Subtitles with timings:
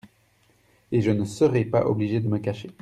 [0.91, 2.71] Et je ne serai pas obligé de me cacher?…